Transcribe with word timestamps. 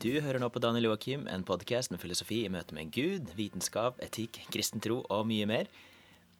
Du 0.00 0.14
hører 0.24 0.40
nå 0.40 0.46
på 0.48 0.60
Daniel 0.64 0.86
Joakim, 0.86 1.26
en 1.28 1.42
podkast 1.44 1.90
med 1.92 2.00
filosofi 2.00 2.38
i 2.46 2.48
møte 2.48 2.72
med 2.72 2.88
Gud, 2.94 3.26
vitenskap, 3.36 3.98
etikk, 4.00 4.38
kristen 4.48 4.80
tro 4.80 5.02
og 5.12 5.26
mye 5.28 5.44
mer. 5.44 5.68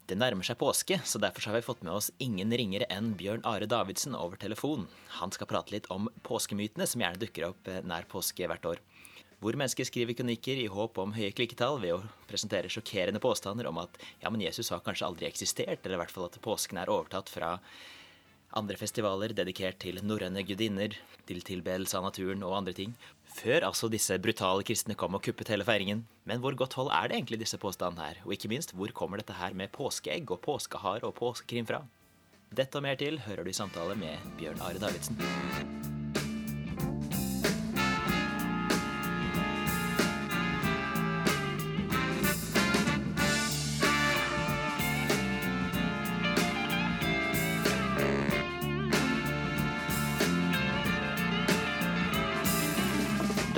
Det 0.09 0.17
nærmer 0.17 0.49
seg 0.49 0.57
påske, 0.63 0.97
så 1.05 1.21
derfor 1.21 1.51
har 1.51 1.59
vi 1.59 1.67
fått 1.67 1.83
med 1.85 1.93
oss 1.93 2.09
ingen 2.25 2.55
ringere 2.57 2.89
enn 2.89 3.11
Bjørn 3.21 3.45
Are 3.45 3.69
Davidsen 3.69 4.17
over 4.17 4.41
telefon. 4.41 4.89
Han 5.19 5.37
skal 5.37 5.51
prate 5.51 5.75
litt 5.75 5.91
om 5.93 6.09
påskemytene 6.25 6.89
som 6.89 7.05
gjerne 7.05 7.21
dukker 7.21 7.51
opp 7.51 7.69
eh, 7.69 7.85
nær 7.85 8.09
påske 8.09 8.49
hvert 8.49 8.65
år. 8.65 8.81
Hvor 9.45 9.61
mennesker 9.61 9.85
skriver 9.85 10.17
kronikker 10.17 10.57
i 10.57 10.71
håp 10.73 10.97
om 11.05 11.13
høye 11.13 11.37
klikketall 11.37 11.83
ved 11.85 11.99
å 11.99 12.03
presentere 12.33 12.73
sjokkerende 12.73 13.21
påstander 13.21 13.69
om 13.69 13.85
at 13.85 14.01
ja, 14.25 14.33
men 14.33 14.41
Jesus 14.41 14.73
har 14.73 14.81
kanskje 14.89 15.13
aldri 15.13 15.29
eksistert, 15.29 15.85
eller 15.85 15.99
i 15.99 16.05
hvert 16.07 16.17
fall 16.17 16.31
at 16.33 16.41
påsken 16.41 16.81
er 16.81 16.97
overtatt 16.97 17.29
fra 17.29 17.59
andre 18.57 18.77
festivaler 18.79 19.35
dedikert 19.37 19.79
til 19.83 20.01
norrøne 20.03 20.43
gudinner, 20.47 20.97
til 21.29 21.43
tilbedelse 21.47 21.99
av 21.99 22.09
naturen 22.09 22.43
og 22.47 22.57
andre 22.59 22.75
ting. 22.75 22.97
Før 23.37 23.69
altså 23.69 23.91
disse 23.93 24.19
brutale 24.23 24.65
kristne 24.67 24.97
kom 24.99 25.15
og 25.15 25.23
kuppet 25.27 25.53
hele 25.53 25.67
feiringen. 25.67 26.03
Men 26.27 26.43
hvor 26.43 26.57
godt 26.59 26.75
hold 26.79 26.91
er 26.95 27.09
det 27.09 27.21
egentlig 27.21 27.43
disse 27.45 27.61
påstandene 27.63 28.09
her? 28.09 28.25
Og 28.27 28.35
ikke 28.35 28.51
minst, 28.51 28.75
hvor 28.75 28.91
kommer 28.97 29.23
dette 29.23 29.39
her 29.39 29.55
med 29.55 29.71
påskeegg 29.77 30.35
og 30.35 30.43
påskehare 30.47 31.07
og 31.07 31.15
påskekrim 31.21 31.71
fra? 31.71 31.85
Dette 32.51 32.81
og 32.81 32.87
mer 32.87 32.99
til 32.99 33.23
hører 33.23 33.47
du 33.47 33.55
i 33.55 33.57
samtale 33.57 33.95
med 33.95 34.35
Bjørn 34.41 34.67
Are 34.67 34.83
Davidsen. 34.83 35.90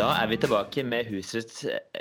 Da 0.02 0.08
er 0.18 0.26
vi 0.32 0.36
tilbake 0.40 0.82
med 0.82 1.06
husets 1.12 1.60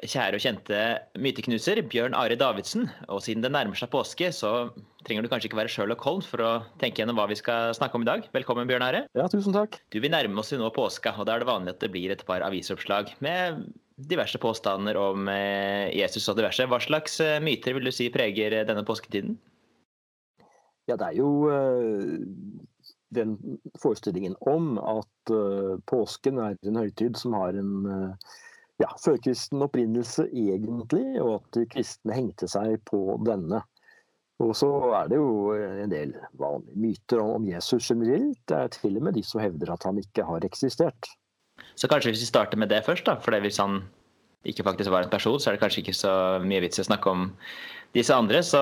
kjære 0.09 0.39
og 0.39 0.41
kjente 0.41 0.77
myteknuser, 1.21 1.83
Bjørn 1.85 2.15
Are 2.17 2.33
Davidsen. 2.33 2.87
Og 3.13 3.19
siden 3.21 3.43
det 3.45 3.51
nærmer 3.53 3.77
seg 3.77 3.91
påske, 3.93 4.31
så 4.33 4.71
trenger 5.05 5.21
du 5.21 5.29
kanskje 5.29 5.51
ikke 5.51 5.59
være 5.59 5.69
Sherlock 5.69 6.01
Holmes 6.07 6.25
for 6.25 6.41
å 6.41 6.49
tenke 6.81 7.03
gjennom 7.03 7.19
hva 7.19 7.27
vi 7.29 7.37
skal 7.37 7.75
snakke 7.77 7.99
om 7.99 8.01
i 8.01 8.09
dag. 8.09 8.25
Velkommen, 8.33 8.65
Bjørn 8.71 8.87
Are. 8.87 9.03
Ja, 9.13 9.27
tusen 9.29 9.53
takk. 9.53 9.77
Du, 9.93 9.99
Vi 10.01 10.09
nærmer 10.09 10.41
oss 10.41 10.49
jo 10.49 10.57
nå 10.57 10.71
påska, 10.73 11.13
og 11.13 11.29
da 11.29 11.35
er 11.35 11.45
det 11.45 11.49
vanlig 11.51 11.75
at 11.75 11.85
det 11.85 11.91
blir 11.93 12.15
et 12.15 12.25
par 12.25 12.41
avisoppslag 12.47 13.13
med 13.21 13.61
diverse 14.09 14.41
påstander 14.41 14.97
om 14.97 15.29
eh, 15.29 15.93
Jesus 15.93 16.25
og 16.33 16.41
diverse. 16.41 16.65
Hva 16.73 16.81
slags 16.81 17.21
eh, 17.21 17.37
myter 17.37 17.77
vil 17.77 17.85
du 17.85 17.93
si 17.93 18.09
preger 18.09 18.63
denne 18.65 18.87
påsketiden? 18.87 19.37
Ja, 20.89 20.97
det 20.97 21.11
er 21.11 21.21
jo 21.21 21.35
den 23.15 23.35
forestillingen 23.81 24.35
om 24.49 24.77
at 24.79 25.33
uh, 25.33 25.75
påsken 25.91 26.39
er 26.41 26.57
en 26.67 26.79
høytid 26.79 27.19
som 27.19 27.35
har 27.37 27.57
en 27.59 27.73
uh, 27.87 28.31
ja, 28.81 28.89
førkristen 29.03 29.61
opprinnelse 29.63 30.27
egentlig, 30.31 31.05
og 31.21 31.39
at 31.39 31.59
de 31.59 31.67
kristne 31.71 32.17
hengte 32.17 32.49
seg 32.51 32.79
på 32.89 33.19
denne. 33.27 33.61
Og 34.41 34.55
så 34.57 34.69
er 34.97 35.09
det 35.11 35.19
jo 35.19 35.53
en 35.53 35.91
del 35.91 36.15
vanlige 36.39 36.81
myter 36.81 37.21
om 37.21 37.45
Jesus 37.45 37.91
generelt. 37.91 38.39
Det 38.49 38.57
er 38.57 38.71
til 38.73 38.97
og 38.97 39.05
med 39.05 39.17
de 39.19 39.23
som 39.25 39.41
hevder 39.43 39.73
at 39.73 39.85
han 39.85 39.99
ikke 40.01 40.25
har 40.25 40.47
eksistert. 40.47 41.11
Så 41.77 41.89
kanskje 41.91 42.13
hvis 42.13 42.23
vi 42.23 42.31
starter 42.31 42.57
med 42.57 42.71
det 42.71 42.81
først, 42.85 43.05
da. 43.05 43.19
For 43.21 43.37
hvis 43.43 43.59
han 43.61 43.83
ikke 44.47 44.65
faktisk 44.65 44.89
var 44.89 45.05
en 45.05 45.13
person, 45.13 45.39
så 45.39 45.51
er 45.51 45.55
det 45.55 45.61
kanskje 45.61 45.83
ikke 45.83 45.97
så 45.97 46.13
mye 46.41 46.63
vits 46.63 46.81
i 46.81 46.85
å 46.85 46.89
snakke 46.89 47.13
om 47.13 47.27
disse 47.93 48.15
andre. 48.15 48.41
Så 48.41 48.61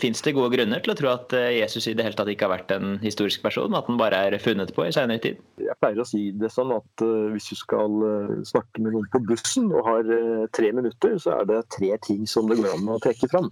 Fins 0.00 0.22
det 0.24 0.32
gode 0.36 0.52
grunner 0.54 0.82
til 0.82 0.92
å 0.92 0.96
tro 0.98 1.10
at 1.12 1.34
eh, 1.36 1.58
Jesus 1.58 1.88
i 1.90 1.94
det 1.96 2.06
hele 2.06 2.16
tatt 2.18 2.30
ikke 2.32 2.46
har 2.46 2.54
vært 2.54 2.72
en 2.74 2.96
historisk 3.02 3.42
person, 3.44 3.74
at 3.76 3.88
han 3.90 3.98
bare 4.00 4.20
er 4.28 4.36
funnet 4.42 4.72
på 4.76 4.86
i 4.86 4.92
senere 4.94 5.22
tid? 5.22 5.40
Jeg 5.60 5.76
pleier 5.82 6.00
å 6.00 6.06
si 6.08 6.28
det 6.40 6.50
sånn 6.52 6.72
at 6.74 7.04
uh, 7.04 7.28
hvis 7.34 7.50
du 7.52 7.58
skal 7.58 7.98
uh, 8.00 8.32
snakke 8.48 8.82
med 8.84 8.94
noen 8.94 9.08
på 9.12 9.20
bussen 9.28 9.68
og 9.74 9.84
har 9.88 10.08
tre 10.56 10.72
minutter, 10.76 11.18
så 11.20 11.38
er 11.38 11.48
det 11.50 11.60
tre 11.74 11.92
ting 12.06 12.24
som 12.30 12.48
det 12.50 12.58
går 12.60 12.76
an 12.76 12.90
å 12.94 13.00
trekke 13.02 13.30
fram. 13.32 13.50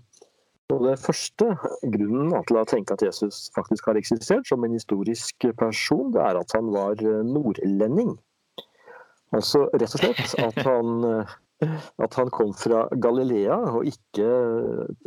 Og 0.73 0.87
det 0.87 0.97
første 1.03 1.51
grunnen 1.93 2.33
til 2.49 2.59
å 2.59 2.67
tenke 2.69 2.95
at 2.97 3.05
Jesus 3.05 3.51
faktisk 3.57 3.91
har 3.91 3.99
eksistert 4.01 4.49
som 4.49 4.65
en 4.65 4.73
historisk 4.73 5.49
person, 5.59 6.13
det 6.15 6.23
er 6.25 6.39
at 6.41 6.55
han 6.57 6.71
var 6.73 7.03
nordlending. 7.29 8.15
Altså 9.37 9.67
rett 9.75 9.97
og 9.99 10.01
slett 10.01 10.37
at 10.41 10.63
han 10.71 11.05
at 12.03 12.17
han 12.19 12.31
kom 12.35 12.53
fra 12.57 12.85
Galilea 13.03 13.57
og 13.73 13.89
ikke 13.89 14.29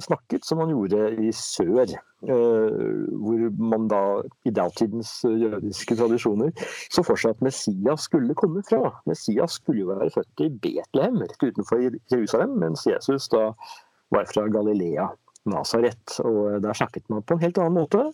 snakket 0.03 0.47
som 0.47 0.61
han 0.63 0.73
gjorde 0.73 1.01
i 1.21 1.31
sør. 1.35 1.95
Hvor 2.25 3.41
man 3.71 3.89
da 3.91 4.01
i 4.47 4.53
datidens 4.55 5.11
jødiske 5.27 5.97
tradisjoner 5.99 6.53
så 6.89 7.03
for 7.05 7.19
seg 7.19 7.35
at 7.35 7.43
Messias 7.45 8.07
skulle 8.07 8.37
komme 8.39 8.63
fra. 8.65 8.89
Messias 9.09 9.59
skulle 9.59 9.83
jo 9.83 9.91
være 9.91 10.13
født 10.15 10.45
i 10.47 10.49
Betlehem, 10.63 11.21
rett 11.21 11.43
utenfor 11.43 11.85
Jerusalem, 12.11 12.57
mens 12.63 12.87
Jesus 12.89 13.29
da 13.33 13.51
var 14.13 14.27
fra 14.31 14.47
Galilea, 14.51 15.09
Nasaret. 15.51 16.19
Og 16.25 16.59
der 16.63 16.77
snakket 16.77 17.05
man 17.09 17.23
på 17.25 17.37
en 17.37 17.45
helt 17.45 17.61
annen 17.61 17.81
måte. 17.83 18.07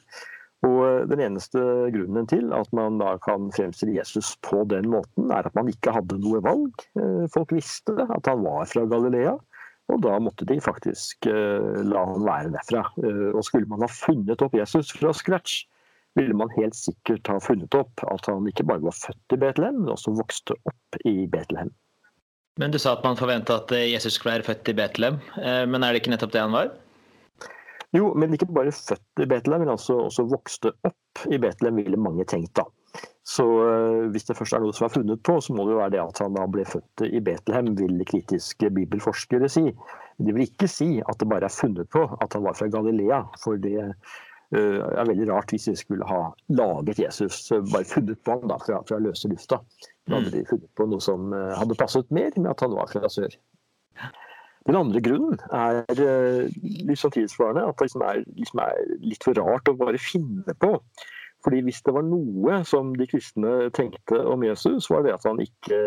Og 0.67 1.09
Den 1.09 1.23
eneste 1.25 1.57
grunnen 1.94 2.27
til 2.29 2.51
at 2.53 2.69
man 2.77 2.99
da 3.01 3.16
kan 3.23 3.47
fremstille 3.55 3.95
Jesus 3.95 4.35
på 4.45 4.61
den 4.69 4.91
måten, 4.94 5.31
er 5.33 5.47
at 5.47 5.55
man 5.57 5.72
ikke 5.72 5.94
hadde 5.95 6.19
noe 6.22 6.41
valg. 6.45 6.83
Folk 7.33 7.55
visste 7.55 7.95
at 8.05 8.29
han 8.29 8.44
var 8.45 8.69
fra 8.69 8.85
Galilea, 8.85 9.33
og 9.91 10.03
da 10.05 10.19
måtte 10.21 10.45
de 10.47 10.59
faktisk 10.61 11.25
la 11.25 12.03
han 12.11 12.27
være 12.27 12.53
derfra. 12.53 12.83
Og 13.33 13.41
skulle 13.47 13.69
man 13.71 13.81
ha 13.81 13.89
funnet 13.89 14.44
opp 14.45 14.53
Jesus 14.59 14.94
fra 14.94 15.09
scratch, 15.17 15.63
ville 16.19 16.38
man 16.38 16.53
helt 16.57 16.77
sikkert 16.77 17.25
ha 17.31 17.39
funnet 17.41 17.73
opp 17.79 18.05
at 18.11 18.29
han 18.29 18.45
ikke 18.51 18.67
bare 18.69 18.85
var 18.85 18.94
født 19.00 19.33
i 19.33 19.41
Betlehem, 19.41 19.81
men 19.81 19.95
også 19.95 20.13
vokste 20.13 20.59
opp 20.69 21.01
i 21.07 21.25
Betlehem. 21.31 21.73
Men 22.59 22.69
du 22.69 22.77
sa 22.83 22.94
at 22.97 23.03
man 23.07 23.17
forventa 23.17 23.57
at 23.63 23.71
Jesus 23.73 24.19
skulle 24.19 24.38
være 24.38 24.50
født 24.51 24.69
i 24.69 24.77
Betlehem, 24.77 25.17
men 25.41 25.81
er 25.81 25.89
det 25.89 26.03
ikke 26.03 26.13
nettopp 26.13 26.38
det 26.38 26.45
han 26.45 26.53
var? 26.53 26.73
Jo, 27.91 28.13
men 28.16 28.31
ikke 28.34 28.47
bare 28.56 28.72
født 28.72 29.24
i 29.24 29.28
Betlehem, 29.28 29.66
men 29.66 29.74
altså 29.74 29.97
også 30.06 30.24
vokste 30.31 30.72
opp 30.88 31.25
i 31.28 31.40
Betlehem, 31.41 31.81
ville 31.81 32.00
mange 32.00 32.24
tenkt 32.29 32.53
da. 32.56 32.63
Så 33.28 33.44
uh, 33.44 34.07
hvis 34.12 34.25
det 34.28 34.38
først 34.38 34.56
er 34.56 34.63
noe 34.63 34.75
som 34.75 34.88
er 34.88 34.94
funnet 34.94 35.22
på, 35.28 35.38
så 35.44 35.53
må 35.56 35.66
det 35.68 35.75
jo 35.75 35.81
være 35.81 35.94
det 35.97 36.01
at 36.03 36.22
han 36.24 36.38
da 36.38 36.47
ble 36.51 36.63
født 36.68 37.03
i 37.07 37.22
Betlehem, 37.24 37.74
vil 37.80 38.01
kritiske 38.07 38.72
bibelforskere 38.78 39.51
si. 39.51 39.68
De 40.24 40.35
vil 40.35 40.47
ikke 40.47 40.72
si 40.72 40.90
at 41.03 41.19
det 41.19 41.30
bare 41.31 41.47
er 41.50 41.56
funnet 41.56 41.91
på 41.91 42.06
at 42.07 42.38
han 42.38 42.47
var 42.47 42.57
fra 42.57 42.72
Galilea, 42.72 43.22
for 43.44 43.59
det 43.59 43.75
uh, 43.84 44.56
er 44.56 45.12
veldig 45.12 45.28
rart 45.34 45.51
hvis 45.51 45.68
de 45.68 45.78
skulle 45.80 46.07
ha 46.07 46.24
laget 46.56 47.03
Jesus, 47.03 47.44
bare 47.74 47.88
funnet 47.91 48.24
på 48.24 48.40
han 48.40 48.51
da 48.51 48.59
fra, 48.63 48.81
fra 48.88 49.03
løse 49.03 49.31
lufta. 49.31 49.59
Da 50.07 50.18
hadde 50.18 50.31
de 50.34 50.47
funnet 50.47 50.72
på 50.80 50.88
noe 50.88 51.03
som 51.03 51.31
hadde 51.31 51.78
passet 51.80 52.07
mer 52.12 52.31
med 52.40 52.53
at 52.56 52.63
han 52.63 52.74
var 52.75 52.90
fra 52.91 53.12
sør. 53.12 53.35
Den 54.69 54.77
andre 54.77 55.01
grunnen 55.01 55.39
er 55.51 55.81
liksom 56.85 57.13
tilsvarende 57.16 57.63
at 57.66 57.79
det 57.79 57.88
liksom 57.88 58.03
er, 58.05 58.22
liksom 58.38 58.61
er, 58.61 58.83
litt 59.01 59.25
for 59.25 59.38
rart 59.39 59.72
å 59.72 59.77
bare 59.79 60.01
finne 60.01 60.55
på. 60.61 60.75
Fordi 61.41 61.63
Hvis 61.66 61.81
det 61.81 61.94
var 61.95 62.05
noe 62.05 62.61
som 62.69 62.94
de 62.94 63.07
kristne 63.09 63.71
tenkte 63.73 64.19
om 64.29 64.44
Jesus, 64.45 64.89
var 64.94 65.07
det 65.07 65.16
at 65.16 65.25
han 65.25 65.41
ikke 65.41 65.79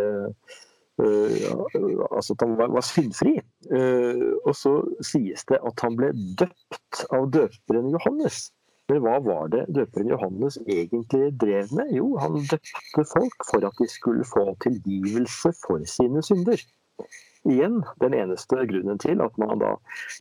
uh, 0.99 2.09
altså 2.11 2.35
at 2.35 2.43
han 2.43 2.57
var, 2.59 2.73
var 2.75 2.83
syndfri. 2.87 3.37
Uh, 3.71 4.35
og 4.43 4.57
så 4.59 4.75
sies 5.07 5.47
det 5.51 5.61
at 5.63 5.87
han 5.87 5.99
ble 6.01 6.11
døpt 6.41 7.05
av 7.15 7.31
døperen 7.37 7.93
Johannes. 7.95 8.49
Men 8.91 9.01
hva 9.07 9.21
var 9.23 9.47
det 9.55 9.63
døperen 9.77 10.11
Johannes 10.11 10.59
egentlig 10.67 11.31
drev 11.41 11.71
med? 11.79 11.95
Jo, 11.95 12.11
han 12.21 12.43
døpte 12.43 13.07
folk 13.15 13.47
for 13.53 13.65
at 13.71 13.79
de 13.79 13.87
skulle 13.89 14.27
få 14.29 14.49
tilgivelse 14.67 15.55
for 15.63 15.87
sine 15.89 16.25
synder 16.27 16.67
igjen 17.51 17.83
den 18.03 18.17
eneste 18.17 18.65
grunnen 18.71 19.01
til 19.03 19.23
at 19.25 19.39
man 19.41 19.61
da 19.63 19.75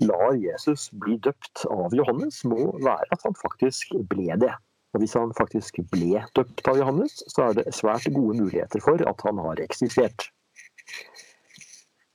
lar 0.03 0.37
Jesus 0.39 0.89
bli 1.03 1.17
døpt 1.23 1.65
av 1.71 1.95
Johannes, 1.97 2.43
må 2.47 2.69
være 2.83 3.09
at 3.15 3.25
han 3.25 3.37
faktisk 3.41 3.95
ble 4.11 4.37
det. 4.43 4.53
Og 4.93 5.01
Hvis 5.01 5.15
han 5.17 5.33
faktisk 5.37 5.79
ble 5.91 6.21
døpt 6.37 6.67
av 6.69 6.77
Johannes, 6.77 7.23
så 7.33 7.49
er 7.49 7.57
det 7.57 7.73
svært 7.73 8.05
gode 8.13 8.37
muligheter 8.43 8.83
for 8.83 9.01
at 9.09 9.25
han 9.25 9.41
har 9.41 9.61
eksistert. 9.63 10.29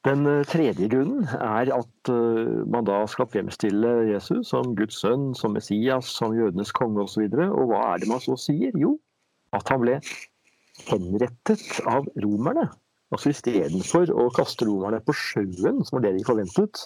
Den 0.06 0.26
eh, 0.30 0.44
tredje 0.46 0.86
grunnen 0.92 1.26
er 1.26 1.72
at 1.74 2.10
eh, 2.12 2.52
man 2.70 2.86
da 2.86 3.00
skal 3.10 3.26
fremstille 3.32 3.90
Jesus 4.12 4.52
som 4.54 4.76
Guds 4.78 5.00
sønn, 5.02 5.32
som 5.34 5.56
Messias, 5.58 6.12
som 6.20 6.36
jødenes 6.38 6.70
konge 6.76 7.02
osv. 7.02 7.26
Og, 7.26 7.34
så 7.34 7.48
og 7.50 7.72
hva 7.72 7.80
er 7.90 8.02
det 8.02 8.10
man 8.12 8.22
så 8.22 8.38
sier? 8.38 8.76
Jo, 8.78 8.94
at 9.56 9.68
han 9.72 9.82
ble 9.82 9.98
henrettet 10.86 11.80
av 11.82 12.06
romerne. 12.22 12.68
Altså 13.14 13.32
Istedenfor 13.32 14.10
å 14.12 14.28
kaste 14.36 14.66
romerne 14.68 15.00
på 15.04 15.14
sjøen, 15.16 15.80
som 15.84 15.96
var 15.96 16.04
det 16.04 16.18
de 16.18 16.26
forventet, 16.28 16.84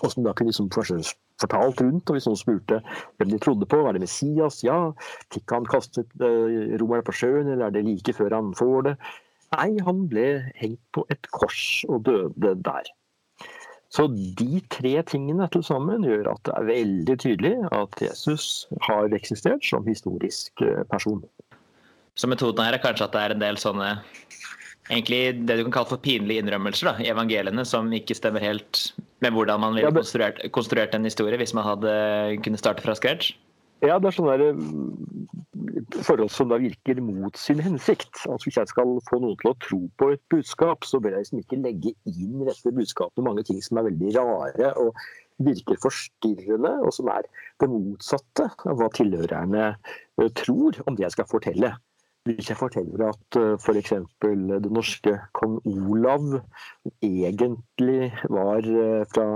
og 0.00 0.08
som 0.10 0.24
da 0.24 0.32
kunne 0.34 0.50
liksom 0.50 0.70
fortalt 0.72 1.82
rundt, 1.84 2.08
og 2.08 2.16
hvis 2.16 2.26
noen 2.28 2.40
spurte 2.40 2.80
hvem 3.18 3.30
de 3.34 3.40
trodde 3.42 3.68
på, 3.68 3.82
var 3.84 3.94
det 3.94 4.02
Messias? 4.02 4.62
Ja. 4.64 4.78
Fikk 5.34 5.52
han 5.54 5.68
kastet 5.68 6.08
uh, 6.22 6.74
romerne 6.80 7.04
på 7.06 7.14
sjøen, 7.14 7.50
eller 7.52 7.68
er 7.68 7.76
det 7.76 7.84
like 7.86 8.16
før 8.16 8.38
han 8.38 8.52
får 8.58 8.88
det? 8.88 8.96
Nei, 9.54 9.70
han 9.86 10.06
ble 10.10 10.28
hengt 10.58 10.82
på 10.96 11.04
et 11.12 11.28
kors 11.34 11.84
og 11.86 12.06
døde 12.08 12.56
der. 12.64 12.88
Så 13.94 14.08
de 14.10 14.58
tre 14.74 14.96
tingene 15.06 15.46
til 15.54 15.62
sammen 15.62 16.02
gjør 16.02 16.32
at 16.32 16.40
det 16.48 16.54
er 16.56 16.66
veldig 16.66 17.14
tydelig 17.22 17.52
at 17.76 18.00
Jesus 18.02 18.66
har 18.88 19.12
eksistert 19.14 19.62
som 19.62 19.86
historisk 19.86 20.64
eh, 20.66 20.82
person. 20.90 21.20
Så 22.18 22.26
metoden 22.30 22.64
her 22.64 22.74
er 22.74 22.82
kanskje 22.82 23.06
at 23.06 23.14
det 23.14 23.22
er 23.22 23.34
en 23.36 23.44
del 23.44 23.60
sånne 23.62 23.92
egentlig 24.90 25.46
det 25.48 25.56
du 25.58 25.64
kan 25.66 25.78
kalle 25.78 25.92
for 25.92 26.02
pinlige 26.04 26.42
innrømmelser 26.42 26.90
da, 26.90 26.94
i 27.00 27.10
evangeliene, 27.12 27.64
som 27.68 27.90
ikke 27.94 28.16
stemmer 28.18 28.44
helt 28.44 28.86
med 29.24 29.32
hvordan 29.32 29.62
man 29.62 29.76
ville 29.76 29.92
konstruert, 29.94 30.42
konstruert, 30.52 30.94
en 30.94 31.08
historie 31.08 31.38
hvis 31.40 31.54
man 31.56 31.66
hadde 31.66 31.94
kunne 32.44 32.60
starte 32.60 32.84
fra 32.84 32.96
scratch? 32.98 33.32
Ja, 33.84 33.98
det 34.00 34.08
er 34.08 34.16
sånne 34.16 34.36
der, 34.40 34.54
mm, 34.56 35.24
forhold 36.06 36.30
som 36.32 36.48
da 36.48 36.56
virker 36.62 37.00
mot 37.04 37.36
sin 37.36 37.60
hensikt. 37.60 38.22
Altså 38.24 38.48
Hvis 38.48 38.56
jeg 38.60 38.70
skal 38.70 38.94
få 39.08 39.18
noen 39.20 39.36
til 39.40 39.50
å 39.50 39.58
tro 39.60 39.80
på 40.00 40.10
et 40.14 40.22
budskap, 40.32 40.86
så 40.88 41.00
bør 41.02 41.16
jeg 41.16 41.26
liksom 41.26 41.42
ikke 41.42 41.60
legge 41.64 41.92
inn 42.08 42.40
i 42.40 42.48
dette 42.48 42.72
budskapet 42.72 43.26
mange 43.26 43.44
ting 43.44 43.60
som 43.64 43.80
er 43.80 43.90
veldig 43.90 44.14
rare 44.16 44.72
og 44.80 44.96
virker 45.44 45.80
forstyrrende, 45.82 46.76
og 46.86 46.94
som 46.94 47.10
er 47.10 47.26
det 47.60 47.68
motsatte 47.68 48.46
av 48.70 48.78
hva 48.78 48.88
tilhørerne 48.94 49.64
eh, 49.74 50.30
tror 50.38 50.78
om 50.86 50.94
det 50.94 51.08
jeg 51.08 51.16
skal 51.16 51.28
fortelle. 51.30 51.74
Hvis 52.24 52.48
jeg 52.48 52.56
forteller 52.56 53.10
at 53.10 53.36
f.eks. 53.60 53.92
For 54.22 54.44
det 54.64 54.70
norske 54.72 55.12
kong 55.36 55.58
Olav 55.68 56.38
egentlig 57.04 58.14
var 58.32 58.64
eh, 58.64 59.04
fra 59.12 59.26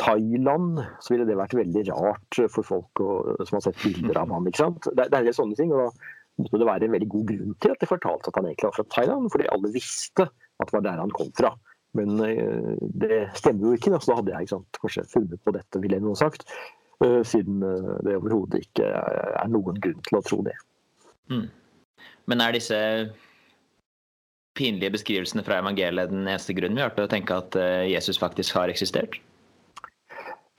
Thailand, 0.00 0.80
så 1.04 1.12
ville 1.12 1.26
det 1.28 1.36
vært 1.36 1.58
veldig 1.58 1.84
rart 1.90 2.40
for 2.54 2.64
folk 2.64 3.04
som 3.44 3.58
har 3.58 3.66
sett 3.66 3.84
bilder 3.84 4.22
av 4.22 4.32
ham. 4.32 4.48
ikke 4.48 4.62
sant? 4.64 4.88
Det, 4.96 5.10
det 5.12 5.20
er 5.20 5.36
sånne 5.36 5.60
ting. 5.60 5.76
og 5.76 5.92
da 5.92 6.46
måtte 6.46 6.62
det 6.62 6.70
være 6.70 6.88
en 6.88 6.96
veldig 6.96 7.10
god 7.12 7.28
grunn 7.28 7.54
til 7.60 7.74
at 7.74 7.82
de 7.84 7.92
fortalte 7.92 8.32
at 8.32 8.40
han 8.40 8.48
egentlig 8.48 8.70
var 8.70 8.78
fra 8.78 8.88
Thailand, 8.96 9.28
fordi 9.34 9.52
alle 9.52 9.74
visste 9.74 10.24
at 10.24 10.70
det 10.70 10.78
var 10.78 10.88
der 10.88 11.04
han 11.04 11.16
kom 11.20 11.32
fra. 11.36 11.54
Men 11.92 12.16
det 12.96 13.18
stemmer 13.36 13.68
jo 13.68 13.76
ikke, 13.76 13.92
da, 13.92 14.00
så 14.00 14.14
da 14.14 14.22
hadde 14.22 14.38
jeg 14.38 14.48
sant, 14.48 14.80
kanskje 14.80 15.10
funnet 15.10 15.42
på 15.44 15.52
dette, 15.52 15.82
ville 15.84 16.00
noen 16.00 16.16
sagt. 16.16 16.48
Siden 17.28 17.60
det 17.60 18.16
overhodet 18.16 18.62
ikke 18.64 18.88
er 18.88 19.52
noen 19.52 19.76
grunn 19.84 20.00
til 20.08 20.16
å 20.16 20.24
tro 20.24 20.40
det. 20.46 20.56
Mm. 21.28 21.50
Men 22.30 22.42
er 22.44 22.54
disse 22.54 22.78
pinlige 24.58 24.92
beskrivelsene 24.94 25.44
fra 25.46 25.60
evangeliet 25.62 26.12
den 26.12 26.26
eneste 26.26 26.54
grunnen 26.56 26.78
vi 26.78 26.84
har 26.84 26.94
til 26.96 27.06
å 27.06 27.12
tenke 27.12 27.36
at 27.36 27.56
eh, 27.58 27.90
Jesus 27.92 28.20
faktisk 28.20 28.58
har 28.58 28.72
eksistert? 28.72 29.18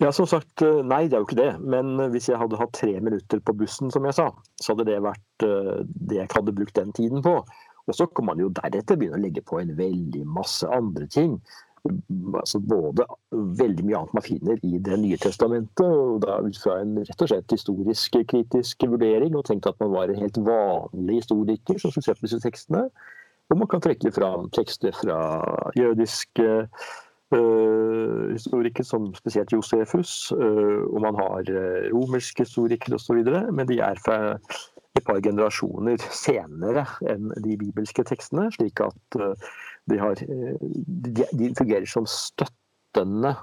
Ja, 0.02 0.10
som 0.12 0.28
sagt, 0.28 0.64
eh, 0.66 0.82
nei, 0.84 1.06
det 1.08 1.18
er 1.18 1.22
jo 1.22 1.28
ikke 1.30 1.40
det. 1.40 1.52
Men 1.62 1.94
eh, 2.00 2.10
hvis 2.14 2.32
jeg 2.32 2.40
hadde 2.42 2.60
hatt 2.60 2.74
tre 2.78 2.96
minutter 2.98 3.44
på 3.46 3.56
bussen, 3.60 3.94
som 3.94 4.08
jeg 4.10 4.18
sa, 4.18 4.32
så 4.62 4.74
hadde 4.74 4.90
det 4.90 5.04
vært 5.06 5.46
det 5.46 6.18
jeg 6.18 6.32
hadde 6.34 6.56
brukt 6.56 6.76
den 6.80 6.94
tiden 6.96 7.24
på. 7.26 7.38
Og 7.84 7.96
så 7.98 8.08
kan 8.16 8.30
man 8.30 8.40
jo 8.40 8.50
deretter 8.56 8.98
begynne 8.98 9.20
å 9.20 9.24
legge 9.24 9.44
på 9.46 9.60
en 9.60 9.74
veldig 9.78 10.24
masse 10.30 10.68
andre 10.72 11.08
ting 11.12 11.38
altså 11.84 12.60
både 12.64 13.06
veldig 13.32 13.86
mye 13.86 14.00
annet 14.00 14.16
man 14.16 14.26
finner 14.26 14.60
i 14.64 14.80
Det 14.84 14.98
nye 15.00 15.20
testamentet, 15.20 15.84
og 15.86 16.22
da 16.24 16.40
ut 16.44 16.60
fra 16.64 16.80
en 16.82 16.96
rett 17.04 17.24
og 17.26 17.32
slett 17.32 17.56
historisk 17.56 18.20
kritisk 18.30 18.86
vurdering, 18.88 19.36
og 19.36 19.46
tenkte 19.50 19.74
at 19.74 19.82
man 19.84 19.92
var 19.92 20.12
en 20.12 20.22
helt 20.22 20.40
vanlig 20.46 21.22
historiker 21.22 21.80
som 21.80 21.92
skulle 21.92 22.08
se 22.08 22.16
på 22.16 22.28
disse 22.28 22.44
tekstene. 22.44 22.86
Og 23.52 23.60
man 23.60 23.68
kan 23.68 23.84
trekke 23.84 24.12
fram 24.16 24.48
tekster 24.56 24.96
fra 24.96 25.18
jødiske 25.76 26.48
øh, 27.36 28.32
historikere, 28.32 28.88
som 28.88 29.12
spesielt 29.16 29.52
Josefus, 29.52 30.32
øh, 30.32 30.88
og 30.88 31.02
man 31.04 31.20
har 31.20 31.44
uh, 31.52 31.92
romerske 31.92 32.48
historikere 32.48 32.96
osv., 32.96 33.20
men 33.52 33.68
de 33.68 33.80
er 33.80 34.00
fra 34.06 34.40
et 34.96 35.04
par 35.06 35.20
generasjoner 35.26 36.00
senere 36.14 36.86
enn 37.10 37.34
de 37.44 37.58
bibelske 37.58 38.06
tekstene. 38.06 38.52
slik 38.54 38.80
at 38.80 39.20
de, 39.92 40.00
har, 40.00 40.20
de, 40.20 41.26
de 41.34 41.54
fungerer 41.58 41.88
som 41.90 42.08
støttende 42.10 43.34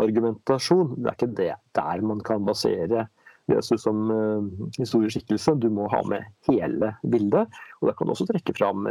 argumentasjon. 0.00 0.96
Det 0.98 1.10
er 1.10 1.18
ikke 1.18 1.34
det 1.40 1.52
der 1.78 2.06
man 2.06 2.22
kan 2.26 2.46
basere 2.46 3.06
Jesus 3.50 3.84
som 3.84 4.08
historisk 4.78 5.18
skikkelse. 5.18 5.58
Du 5.60 5.68
må 5.72 5.86
ha 5.92 6.00
med 6.08 6.24
hele 6.48 6.94
bildet. 7.02 7.60
Og 7.80 7.90
da 7.90 7.96
kan 7.98 8.10
også 8.10 8.26
trekke 8.30 8.56
fram 8.56 8.88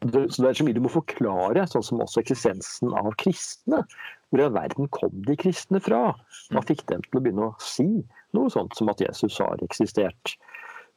det, 0.00 0.32
så 0.32 0.42
det 0.42 0.48
er 0.48 0.56
så 0.56 0.64
mye 0.64 0.76
du 0.76 0.80
må 0.84 0.92
forklare, 0.92 1.66
sånn 1.68 1.84
som 1.84 2.00
også 2.00 2.22
eksistensen 2.22 2.94
av 2.96 3.10
kristne. 3.20 3.82
Hvor 4.30 4.40
i 4.40 4.46
all 4.46 4.54
verden 4.54 4.88
kom 4.96 5.12
de 5.26 5.36
kristne 5.36 5.80
fra? 5.84 6.14
Hva 6.54 6.62
fikk 6.64 6.86
dem 6.88 7.02
til 7.04 7.20
å 7.20 7.24
begynne 7.24 7.50
å 7.50 7.56
si 7.60 7.88
noe 8.36 8.52
sånt 8.52 8.76
som 8.78 8.88
at 8.92 9.02
Jesus 9.04 9.36
har 9.42 9.60
eksistert? 9.66 10.36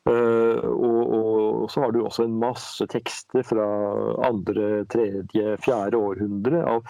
Uh, 0.04 0.60
og, 0.68 1.02
og, 1.16 1.70
så 1.72 1.86
har 1.86 1.94
du 1.96 2.02
også 2.04 2.26
en 2.28 2.36
masse 2.42 2.86
tekster 2.92 3.46
fra 3.48 3.68
andre, 4.28 4.84
tredje, 4.92 5.54
fjerde 5.64 5.96
århundre 5.96 6.60
av 6.68 6.82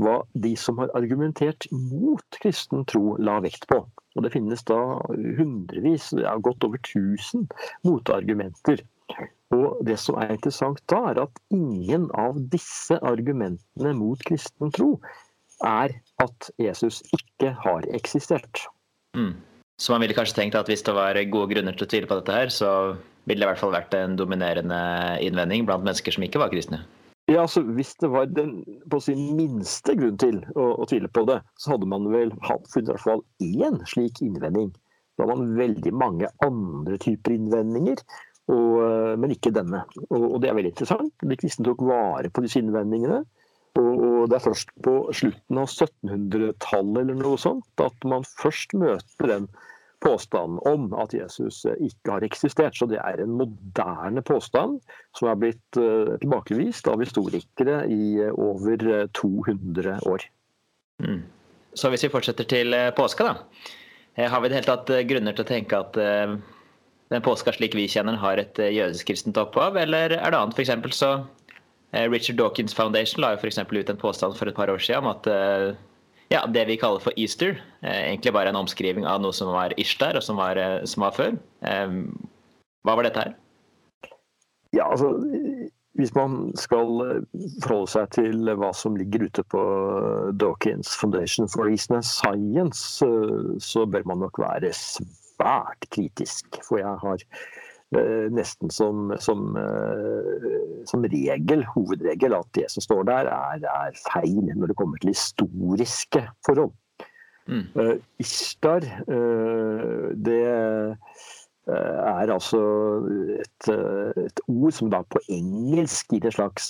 hva 0.00 0.20
de 0.44 0.52
som 0.56 0.78
har 0.78 0.92
argumentert 0.94 1.66
mot 1.74 2.38
kristen 2.38 2.86
tro, 2.86 3.16
la 3.18 3.40
vekt 3.42 3.66
på. 3.70 3.82
Og 4.14 4.24
det 4.24 4.32
finnes 4.34 4.62
da 4.70 4.78
hundrevis, 5.38 6.12
ja, 6.18 6.36
godt 6.38 6.64
over 6.66 6.78
tusen 6.86 7.48
motargumenter. 7.86 8.84
Og 9.50 9.82
det 9.86 9.98
som 9.98 10.20
er 10.22 10.36
interessant 10.36 10.80
da, 10.90 11.02
er 11.10 11.24
at 11.26 11.42
ingen 11.50 12.06
av 12.14 12.38
disse 12.54 12.96
argumentene 13.02 13.96
mot 13.98 14.22
kristen 14.26 14.70
tro 14.74 14.92
er 15.66 15.98
at 16.22 16.50
Jesus 16.62 17.02
ikke 17.18 17.50
har 17.64 17.86
eksistert. 17.98 18.62
Mm. 19.18 19.34
Så 19.80 19.94
man 19.94 20.02
ville 20.04 20.14
kanskje 20.16 20.36
tenkt 20.36 20.58
at 20.58 20.68
hvis 20.68 20.84
det 20.84 20.92
var 20.92 21.16
gode 21.32 21.54
grunner 21.54 21.76
til 21.76 21.86
å 21.86 21.90
tvile 21.90 22.08
på 22.08 22.18
dette 22.20 22.34
her, 22.36 22.50
så 22.52 22.70
ville 23.24 23.40
det 23.40 23.46
i 23.46 23.50
hvert 23.50 23.60
fall 23.62 23.72
vært 23.72 23.94
en 23.96 24.16
dominerende 24.18 24.80
innvending 25.24 25.64
blant 25.68 25.86
mennesker 25.86 26.12
som 26.12 26.26
ikke 26.26 26.42
var 26.42 26.52
kristne. 26.52 26.82
Ja, 27.30 27.44
altså 27.44 27.62
Hvis 27.62 27.94
det 28.02 28.10
var 28.10 28.26
den 28.26 28.64
på 28.90 28.98
sin 29.00 29.36
minste 29.38 29.94
grunn 29.96 30.18
til 30.18 30.40
å, 30.58 30.72
å 30.82 30.86
tvile 30.90 31.08
på 31.14 31.22
det, 31.28 31.38
så 31.60 31.74
hadde 31.74 31.88
man 31.88 32.08
vel 32.10 32.32
funnet 32.42 32.80
i 32.82 32.90
hvert 32.90 33.04
fall 33.04 33.22
én 33.40 33.78
slik 33.88 34.20
innvending. 34.24 34.72
Da 35.16 35.24
har 35.24 35.36
man 35.36 35.54
veldig 35.56 35.92
mange 35.94 36.28
andre 36.44 36.98
typer 37.00 37.36
innvendinger, 37.36 38.02
og, 38.50 38.74
eh, 38.82 39.14
men 39.20 39.32
ikke 39.32 39.52
denne. 39.54 39.84
Og, 40.08 40.24
og, 40.24 40.36
det 40.42 40.50
er 40.50 40.58
veldig 40.58 40.72
interessant. 40.74 41.12
De 41.22 41.38
kristne 41.38 41.68
tok 41.68 41.84
vare 41.86 42.32
på 42.34 42.44
disse 42.44 42.60
innvendingene. 42.60 43.22
Og, 43.78 43.90
og 44.02 44.30
det 44.30 44.38
er 44.38 44.46
først 44.48 44.72
på 44.84 44.94
slutten 45.14 45.60
av 45.60 45.68
1700-tallet 45.70 47.02
eller 47.04 47.20
noe 47.20 47.38
sånt 47.40 47.84
at 47.84 48.08
man 48.08 48.26
først 48.26 48.74
møter 48.78 49.30
den 49.30 49.50
påstanden 50.00 50.60
om 50.68 50.94
at 51.00 51.14
Jesus 51.14 51.62
ikke 51.76 52.14
har 52.14 52.24
eksistert. 52.26 52.76
Så 52.76 52.88
det 52.90 53.00
er 53.02 53.20
en 53.20 53.36
moderne 53.40 54.22
påstand 54.26 54.78
som 55.18 55.30
er 55.30 55.40
blitt 55.40 55.80
uh, 55.80 56.16
tilbakevist 56.22 56.88
av 56.90 57.02
historikere 57.04 57.82
i 57.90 58.16
uh, 58.22 58.32
over 58.40 58.86
200 59.16 59.90
eh, 59.92 60.06
år. 60.08 60.24
Mm. 61.04 61.20
Så 61.76 61.92
hvis 61.92 62.04
vi 62.06 62.12
fortsetter 62.12 62.48
til 62.48 62.74
påska, 62.96 63.28
da. 63.30 63.68
Har 64.20 64.42
vi 64.42 64.48
det 64.50 64.56
hele 64.58 64.66
tatt 64.66 64.90
grunner 65.08 65.36
til 65.36 65.44
å 65.46 65.48
tenke 65.48 65.78
at 65.78 65.94
den 65.94 67.22
påska 67.24 67.52
slik 67.54 67.76
vi 67.78 67.86
kjenner 67.88 68.18
har 68.20 68.40
et 68.42 68.58
jødisk-kristent 68.58 69.38
opphav, 69.38 69.78
eller 69.78 70.16
er 70.16 70.34
det 70.34 70.40
annet? 70.40 70.58
Eksempel 70.60 70.92
så 70.92 71.12
Richard 71.92 72.36
Dawkins 72.38 72.74
Foundation 72.76 73.22
la 73.22 73.32
jo 73.34 73.40
f.eks. 73.40 73.58
ut 73.58 73.90
en 73.90 73.98
påstand 73.98 74.36
for 74.38 74.46
et 74.46 74.54
par 74.54 74.70
år 74.70 74.78
siden 74.78 75.02
om 75.02 75.10
at 75.10 75.26
ja, 76.30 76.46
det 76.46 76.64
vi 76.68 76.78
kaller 76.78 77.02
for 77.02 77.16
Easter. 77.18 77.58
Eh, 77.82 78.08
egentlig 78.12 78.32
bare 78.32 78.52
en 78.52 78.60
omskriving 78.60 79.06
av 79.06 79.20
noe 79.22 79.34
som 79.34 79.50
var 79.50 79.74
Ishtar, 79.80 80.14
og 80.14 80.22
som 80.22 80.38
var, 80.38 80.56
eh, 80.56 80.84
som 80.86 81.02
var 81.02 81.16
før. 81.16 81.34
Hva 82.86 82.96
var 82.96 83.04
dette 83.04 83.24
her? 83.24 83.34
Ja, 84.72 84.86
altså 84.86 85.18
hvis 85.98 86.14
man 86.14 86.52
skal 86.56 87.26
forholde 87.64 87.90
seg 87.90 88.12
til 88.14 88.52
hva 88.56 88.70
som 88.72 88.94
ligger 88.96 89.26
ute 89.26 89.42
på 89.50 89.62
Dawkins 90.38 90.94
Foundation 90.96 91.50
for 91.50 91.66
and 91.66 92.06
Science, 92.06 93.02
så 93.58 93.84
bør 93.84 94.06
man 94.06 94.22
nok 94.22 94.38
være 94.38 94.70
svært 94.72 95.90
kritisk. 95.90 96.46
For 96.62 96.78
jeg 96.78 96.96
har 97.02 97.26
Eh, 97.26 97.69
nesten 97.90 98.70
som, 98.70 99.10
som, 99.18 99.56
eh, 99.56 100.84
som, 100.86 101.02
regel, 101.02 101.64
hovedregel, 101.74 102.36
at 102.38 102.46
det 102.54 102.68
som 102.70 102.84
står 102.84 103.02
der, 103.08 103.30
er, 103.34 103.64
er 103.66 103.98
feil 104.12 104.52
når 104.54 104.70
det 104.70 104.76
kommer 104.78 105.00
til 105.00 105.14
historiske 105.14 106.22
forhold. 106.46 106.72
Mm. 107.50 107.66
Uh, 107.74 107.96
Ishtar, 108.22 108.84
uh, 109.10 110.14
det 110.14 110.42
er 111.70 112.30
altså 112.32 112.60
et, 113.42 113.68
et, 113.70 114.40
ord 114.48 114.72
som 114.74 114.90
da 114.90 115.02
på 115.06 115.20
engelsk 115.30 116.10
gir 116.10 116.24
en 116.26 116.34
slags 116.34 116.68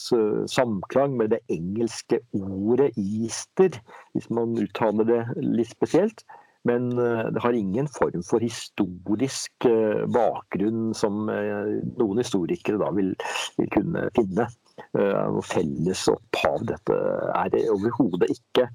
samklang 0.52 1.14
med 1.16 1.30
det 1.32 1.38
engelske 1.48 2.18
ordet 2.36 2.90
ister, 3.00 3.78
hvis 4.12 4.28
man 4.30 4.58
uttaler 4.60 5.08
det 5.08 5.20
litt 5.40 5.72
spesielt. 5.72 6.24
Men 6.68 6.98
eh, 6.98 7.26
det 7.32 7.40
har 7.40 7.52
ingen 7.52 7.88
form 7.88 8.22
for 8.26 8.42
historisk 8.44 9.64
eh, 9.68 10.04
bakgrunn 10.12 10.90
som 10.96 11.28
eh, 11.32 11.78
noen 11.96 12.20
historikere 12.20 12.80
da 12.82 12.90
vil, 12.96 13.14
vil 13.58 13.70
kunne 13.72 14.08
finne. 14.16 14.48
Noe 14.96 15.42
felles 15.44 16.06
opphav. 16.08 16.62
Dette 16.64 16.94
er 17.36 17.50
det 17.52 17.66
overhodet 17.68 18.30
ikke 18.32 18.70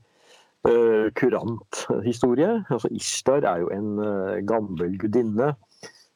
kurant 1.18 1.80
historie. 2.06 2.60
Altså, 2.74 2.92
Ishtar 2.94 3.46
er 3.46 3.64
jo 3.64 3.72
en 3.74 4.46
gammel 4.46 4.94
gudinne 5.02 5.52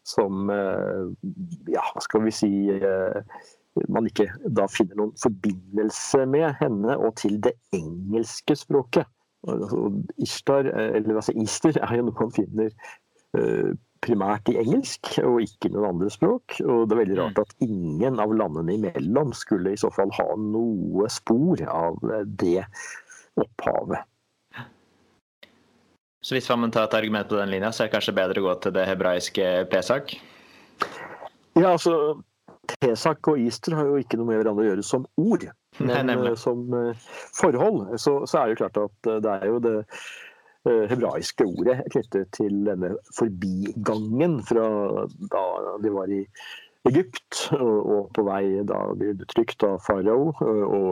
som 0.06 0.50
Ja, 0.50 1.84
hva 1.90 2.04
skal 2.06 2.26
vi 2.28 2.36
si 2.38 2.52
man 3.90 4.10
ikke 4.10 4.28
da 4.46 4.68
finner 4.70 5.02
noen 5.02 5.18
forbindelse 5.22 6.26
med 6.30 6.54
henne 6.62 6.98
og 6.98 7.16
til 7.22 7.42
det 7.42 7.56
engelske 7.74 8.58
språket. 8.62 9.10
Altså, 9.48 9.86
Ishtar, 10.20 10.68
eller 10.76 11.16
altså 11.16 11.36
Easter 11.40 11.78
er 11.80 11.94
jo 11.96 12.10
noe 12.10 12.18
man 12.26 12.34
finner 12.36 12.74
uh, 13.38 13.72
primært 14.04 14.50
i 14.52 14.58
engelsk 14.60 15.14
og 15.24 15.42
ikke 15.46 15.72
noen 15.72 15.94
andre 15.94 16.12
språk. 16.12 16.60
Og 16.66 16.88
det 16.88 16.96
er 16.96 17.02
veldig 17.04 17.20
rart 17.22 17.42
at 17.44 17.56
ingen 17.64 18.20
av 18.20 18.36
landene 18.36 18.76
imellom 18.76 19.34
skulle 19.38 19.76
i 19.76 19.80
så 19.80 19.92
fall 19.96 20.12
ha 20.18 20.28
noe 20.44 21.10
spor 21.12 21.64
av 21.68 22.00
det 22.42 22.64
opphavet. 23.40 24.04
Så 26.20 26.36
hvis 26.36 26.50
man 26.52 26.72
tar 26.72 26.90
et 26.90 26.98
argument 26.98 27.30
på 27.30 27.38
den 27.40 27.52
linja, 27.54 27.72
så 27.72 27.86
er 27.86 27.88
det 27.88 27.96
kanskje 27.96 28.18
bedre 28.18 28.42
å 28.42 28.50
gå 28.50 28.56
til 28.64 28.74
det 28.76 28.88
hebraiske 28.90 29.46
Pesak? 29.72 30.18
Ja, 31.56 31.72
altså 31.72 31.94
Pesak 32.80 33.32
og 33.32 33.42
Easter 33.42 33.76
har 33.78 33.90
jo 33.90 34.00
ikke 34.00 34.20
noe 34.20 34.30
med 34.30 34.42
hverandre 34.42 34.66
å 34.66 34.70
gjøre 34.70 34.86
som 34.86 35.06
ord. 35.20 35.46
Men 35.80 36.10
Nei, 36.10 36.34
som 36.40 36.66
forhold 37.38 37.94
så, 38.02 38.20
så, 38.28 38.40
er 38.40 38.50
det 38.50 38.56
jo 38.56 38.62
klart 38.64 38.80
at 38.82 39.10
det 39.24 39.36
er 39.36 39.46
jo 39.48 39.62
det 39.64 39.76
Eh, 40.68 40.90
hebraiske 40.92 41.46
ordet 41.48 41.86
knyttet 41.94 42.34
til 42.36 42.66
denne 42.68 42.90
forbigangen 43.16 44.42
fra 44.44 44.66
da 45.32 45.44
de 45.80 45.92
var 45.94 46.12
i 46.12 46.26
Egypt 46.90 47.46
og 47.56 48.10
på 48.16 48.26
vei 48.28 48.44
da 48.68 48.82
de 49.00 49.14
ble 49.16 49.30
trykt 49.32 49.64
av 49.64 49.80
farao. 49.86 50.34
Og 50.44 50.92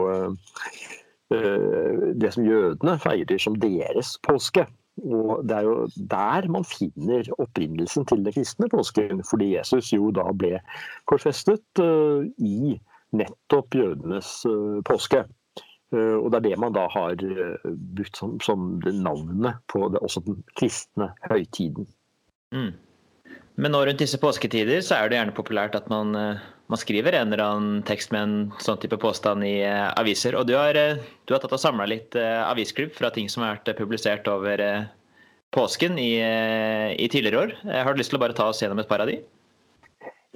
eh, 1.36 2.14
det 2.16 2.32
som 2.32 2.48
jødene 2.48 2.96
feirer 3.02 3.44
som 3.44 3.58
deres 3.60 4.16
påske. 4.24 4.64
Og 5.04 5.46
Det 5.48 5.56
er 5.56 5.66
jo 5.68 5.88
der 6.10 6.48
man 6.50 6.66
finner 6.66 7.28
opprinnelsen 7.38 8.06
til 8.08 8.24
den 8.24 8.34
kristne 8.34 8.68
påsken, 8.72 9.24
fordi 9.24 9.54
Jesus 9.56 9.92
jo 9.92 10.12
da 10.14 10.26
ble 10.32 10.58
korsfestet 11.10 11.82
eh, 11.82 12.28
i 12.38 12.78
nettopp 13.16 13.74
jødenes 13.78 14.32
påske. 14.84 15.24
Eh, 15.94 16.16
og 16.18 16.30
det 16.32 16.40
er 16.40 16.46
det 16.50 16.58
man 16.60 16.74
da 16.76 16.84
har 16.92 17.16
eh, 17.16 17.70
brukt 17.96 18.20
som, 18.20 18.36
som 18.44 18.76
navnet 18.84 19.60
på 19.72 19.86
det, 19.92 20.02
også 20.04 20.22
den 20.26 20.42
kristne 20.58 21.10
høytiden. 21.30 21.88
Mm. 22.52 22.74
Men 23.58 23.74
nå 23.74 23.82
rundt 23.86 24.02
disse 24.02 24.20
påsketider 24.20 24.82
så 24.84 24.98
er 24.98 25.08
det 25.08 25.18
gjerne 25.18 25.36
populært 25.36 25.78
at 25.78 25.88
man, 25.92 26.12
eh, 26.18 26.44
man 26.68 26.80
skriver 26.80 27.16
en 27.16 27.32
eller 27.32 27.44
annen 27.44 27.82
tekst 27.88 28.12
med 28.12 28.22
en 28.22 28.36
sånn 28.60 28.80
type 28.82 28.98
påstand 29.00 29.44
i 29.46 29.56
aviser. 29.64 30.36
Og 30.36 30.46
du 30.48 30.54
har, 30.58 30.76
du 30.76 31.34
har 31.34 31.40
tatt 31.40 31.56
og 31.56 31.62
samla 31.62 31.88
litt 31.88 32.16
avisklipp 32.18 32.92
fra 32.98 33.08
ting 33.14 33.30
som 33.32 33.44
har 33.44 33.56
vært 33.56 33.72
publisert 33.78 34.28
over 34.28 34.60
påsken 35.56 35.96
i, 35.96 36.12
i 36.20 37.08
tidligere 37.08 37.40
år. 37.46 37.56
Har 37.72 37.96
du 37.96 38.02
lyst 38.02 38.12
til 38.12 38.20
å 38.20 38.24
bare 38.26 38.36
ta 38.36 38.50
oss 38.52 38.60
gjennom 38.60 38.84
et 38.84 38.90
par 38.90 39.00
av 39.00 39.08
de? 39.08 39.16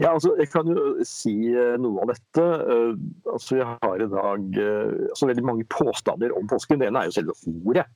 Ja, 0.01 0.13
altså, 0.15 0.33
Jeg 0.39 0.49
kan 0.53 0.69
jo 0.73 1.05
si 1.07 1.35
eh, 1.53 1.75
noe 1.81 2.05
av 2.05 2.13
dette. 2.15 2.45
Eh, 2.45 2.95
altså, 3.33 3.59
Jeg 3.59 3.69
har 3.85 4.01
i 4.01 4.09
dag 4.11 4.61
eh, 4.63 4.95
altså, 5.11 5.29
veldig 5.29 5.45
mange 5.45 5.67
påstander 5.73 6.33
om 6.37 6.49
påsken. 6.49 6.81
Det 6.81 6.89
ene 6.89 7.03
er 7.03 7.11
jo 7.11 7.19
selve 7.19 7.37
ordet. 7.53 7.89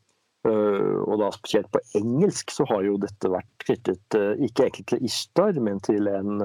Og 0.47 1.17
da 1.19 1.27
Spesielt 1.35 1.73
på 1.75 1.81
engelsk 1.99 2.53
så 2.55 2.63
har 2.71 2.85
jo 2.87 3.01
dette 3.03 3.27
vært 3.33 3.65
knyttet 3.65 4.15
ikke 4.47 4.69
egentlig 4.69 4.85
til 4.93 5.09
Ishtar, 5.09 5.57
men 5.59 5.81
til 5.83 6.07
en 6.07 6.45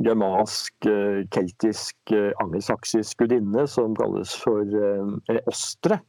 germansk, 0.00 0.88
keltisk, 1.34 2.14
angelsaksisk 2.40 3.20
gudinne 3.20 3.66
som 3.68 3.96
kalles 3.98 4.32
for 4.40 4.64
eller 4.64 5.42
Ostre. 5.50 6.00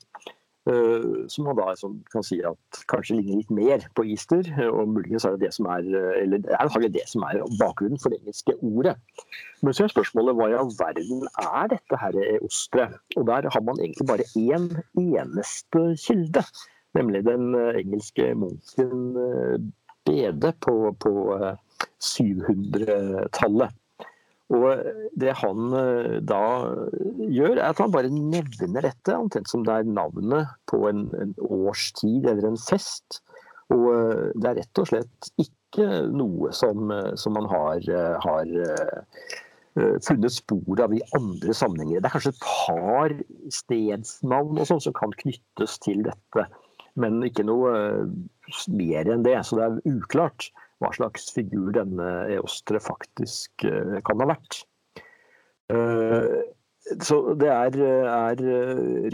Eh, 0.70 1.26
som 1.28 1.46
man 1.46 1.56
da 1.58 1.74
kan 2.14 2.22
si 2.22 2.38
at 2.46 2.82
kanskje 2.92 3.16
ligner 3.18 3.40
litt 3.40 3.54
mer 3.54 3.86
på 3.98 4.06
Easter. 4.06 4.46
Og 4.70 4.92
muligens 4.94 5.26
er 5.26 5.34
det 5.34 5.48
det 5.48 5.54
som 5.56 5.66
er 5.74 5.88
eller 6.22 6.44
det 6.44 6.54
er 6.54 6.90
det 6.94 7.06
som 7.10 7.26
er 7.26 7.42
bakgrunnen 7.58 8.02
for 8.02 8.14
det 8.14 8.20
engelske 8.22 8.54
ordet. 8.62 8.96
Men 9.66 9.74
så 9.74 9.88
er 9.88 9.94
spørsmålet 9.96 10.38
hva 10.38 10.52
i 10.52 10.60
all 10.60 10.70
verden 10.78 11.26
er 11.42 11.72
dette 11.74 12.02
her 12.04 12.20
osteret? 12.46 13.00
Og 13.18 13.26
der 13.32 13.50
har 13.50 13.66
man 13.66 13.82
egentlig 13.82 14.08
bare 14.08 14.30
én 14.38 14.70
eneste 15.02 15.82
kilde. 16.06 16.46
Nemlig 16.94 17.26
den 17.26 17.56
eh, 17.56 17.82
engelske 17.82 18.34
munken 18.36 19.18
eh, 19.18 19.60
Bede 20.02 20.50
på, 20.66 20.96
på 20.98 21.12
700-tallet. 22.02 23.81
Og 24.52 24.88
det 25.20 25.34
han 25.40 25.76
eh, 25.78 26.18
da 26.28 26.44
gjør, 27.32 27.56
er 27.56 27.68
at 27.70 27.80
han 27.80 27.94
bare 27.94 28.12
nevner 28.12 28.84
dette, 28.84 29.16
omtrent 29.16 29.52
som 29.52 29.64
det 29.68 29.78
er 29.78 29.88
navnet 29.88 30.50
på 30.72 30.84
en, 30.90 31.06
en, 31.16 31.36
årstid 31.40 32.28
eller 32.28 32.50
en 32.50 32.60
fest. 32.60 33.22
Og 33.72 33.86
eh, 33.94 34.26
det 34.36 34.50
er 34.50 34.60
rett 34.60 34.82
og 34.84 34.90
slett 34.92 35.32
ikke 35.40 35.88
noe 36.12 36.52
som, 36.56 36.92
eh, 36.92 37.14
som 37.20 37.38
man 37.38 37.48
har, 37.52 37.88
har 38.26 38.52
funnet 40.04 40.34
spor 40.36 40.82
av 40.84 40.92
i 40.92 41.00
andre 41.16 41.56
sammenhenger. 41.56 42.02
Det 42.02 42.10
er 42.10 42.16
kanskje 42.18 42.34
et 42.34 42.44
par 42.44 43.16
stedsnavn 43.56 44.60
og 44.60 44.68
sånn 44.68 44.84
som 44.84 44.96
kan 44.98 45.16
knyttes 45.22 45.78
til 45.86 46.04
dette, 46.10 46.44
men 47.00 47.22
ikke 47.24 47.48
noe 47.48 47.72
mer 48.72 49.10
enn 49.12 49.26
det. 49.26 49.38
Så 49.48 49.60
det 49.60 49.68
er 49.68 49.98
uklart 49.98 50.52
hva 50.82 50.92
slags 50.96 51.30
figur 51.36 51.72
denne 51.76 52.10
Eostre 52.36 52.82
faktisk 52.82 53.68
eh, 53.70 54.00
kan 54.08 54.24
ha 54.24 54.32
vært. 54.34 54.64
Eh, 55.72 56.40
så 57.06 57.20
det 57.40 57.52
er, 57.52 57.78
er 58.10 58.42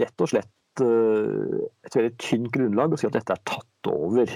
rett 0.00 0.24
og 0.24 0.30
slett 0.32 0.82
eh, 0.82 1.58
et 1.86 1.98
veldig 1.98 2.14
tynt 2.22 2.50
grunnlag 2.56 2.96
å 2.96 3.00
si 3.00 3.08
at 3.08 3.18
dette 3.18 3.36
er 3.36 3.44
tatt 3.50 3.66
over 3.88 4.28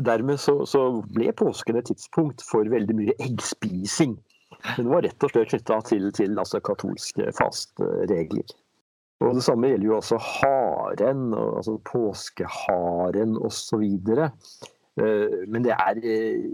dermed 0.00 0.40
så, 0.40 0.60
så, 0.70 0.86
ble 1.12 1.34
påsken 1.36 1.80
et 1.80 1.90
tidspunkt 1.90 2.44
for 2.46 2.68
veldig 2.72 2.96
mye 2.96 3.18
eggspising. 3.20 4.16
Men 4.76 4.86
det 4.86 4.90
var 4.92 5.04
rett 5.06 5.24
og 5.26 5.32
slett 5.32 5.52
knytta 5.52 5.78
til, 5.88 6.10
til 6.16 6.40
altså, 6.40 6.60
katolske 6.64 7.30
fastregler. 7.36 8.56
Og 9.20 9.34
Det 9.36 9.44
samme 9.44 9.68
gjelder 9.68 9.86
jo 9.86 9.96
også 9.98 10.18
haren, 10.24 11.26
altså 11.36 11.76
påskeharen 11.84 13.36
osv. 13.36 13.82
Eh, 15.00 15.40
men 15.48 15.64
det 15.66 15.74
er 15.76 16.00
eh, 16.00 16.46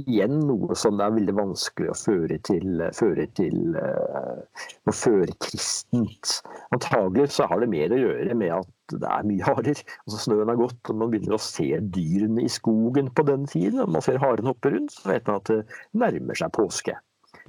igjen 0.00 0.38
noe 0.48 0.76
som 0.78 1.00
er 1.04 1.12
veldig 1.12 1.34
vanskelig 1.36 1.90
å 1.92 1.96
føre 1.98 2.38
til, 2.48 2.80
føre 2.96 3.26
til 3.36 3.76
uh, 3.76 4.40
å 4.88 4.94
føre 4.96 5.34
kristent. 5.44 6.38
Antagelig 6.72 7.28
så 7.36 7.44
har 7.50 7.60
det 7.60 7.68
mer 7.72 7.92
å 7.92 8.00
gjøre 8.00 8.36
med 8.40 8.54
at 8.56 8.96
det 8.96 9.08
er 9.08 9.28
mye 9.28 9.44
harer. 9.44 9.84
Altså 10.06 10.22
Snøen 10.24 10.48
har 10.48 10.60
gått, 10.60 10.80
og 10.88 11.00
man 11.02 11.12
begynner 11.12 11.36
å 11.36 11.44
se 11.44 11.68
dyrene 11.92 12.46
i 12.46 12.52
skogen 12.52 13.12
på 13.12 13.26
den 13.28 13.44
tiden. 13.44 13.82
og 13.84 13.92
man 13.92 14.04
ser 14.04 14.20
haren 14.22 14.48
hoppe 14.48 14.72
rundt, 14.72 14.96
så 14.96 15.12
vet 15.12 15.28
man 15.28 15.42
at 15.42 15.52
det 15.52 15.60
nærmer 15.92 16.40
seg 16.40 16.56
påske. 16.56 16.96